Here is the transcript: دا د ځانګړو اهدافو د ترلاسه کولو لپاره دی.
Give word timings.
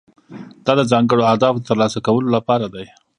دا 0.65 0.71
د 0.79 0.81
ځانګړو 0.91 1.27
اهدافو 1.31 1.61
د 1.61 1.65
ترلاسه 1.69 1.99
کولو 2.07 2.29
لپاره 2.37 2.65
دی. 2.75 2.85